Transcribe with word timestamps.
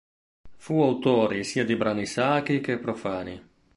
Fu 0.57 0.81
autore 0.81 1.43
sia 1.43 1.63
di 1.63 1.75
brani 1.75 2.07
sacri 2.07 2.59
che 2.59 2.79
profani. 2.79 3.39